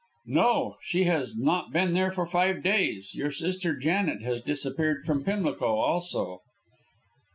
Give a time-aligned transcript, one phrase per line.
[0.25, 3.13] "No, she has not been there for five days.
[3.13, 6.39] Your sister Janet has disappeared from Pimlico also."